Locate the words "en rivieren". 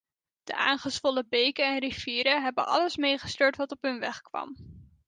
1.73-2.41